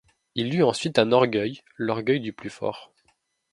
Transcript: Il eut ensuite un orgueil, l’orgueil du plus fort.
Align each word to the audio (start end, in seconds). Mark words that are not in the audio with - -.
Il 0.33 0.55
eut 0.55 0.63
ensuite 0.63 0.97
un 0.97 1.11
orgueil, 1.11 1.61
l’orgueil 1.77 2.19
du 2.19 2.33
plus 2.33 2.49
fort. 2.49 2.91